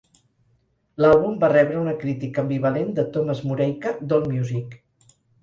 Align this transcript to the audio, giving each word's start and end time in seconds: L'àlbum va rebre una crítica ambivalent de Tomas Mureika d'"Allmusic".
L'àlbum 1.03 1.35
va 1.43 1.49
rebre 1.53 1.77
una 1.81 1.93
crítica 2.05 2.41
ambivalent 2.45 2.91
de 3.01 3.07
Tomas 3.19 3.45
Mureika 3.51 3.95
d'"Allmusic". 4.01 4.77